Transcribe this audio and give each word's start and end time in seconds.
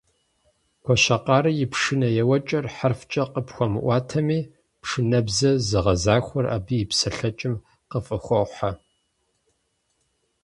Гуащэкъарэ 0.83 1.51
и 1.65 1.67
пшынэ 1.71 2.09
еуэкӀэр 2.21 2.65
хьэрфкӀэ 2.75 3.23
къыпхуэмыӀуатэми, 3.31 4.39
пшынэбзэ 4.81 5.51
зэгъэзэхуар 5.69 6.45
абы 6.55 6.75
и 6.83 6.85
псэлъэкӀэм 6.89 7.53
къыфӀыхохьэ. 7.89 8.71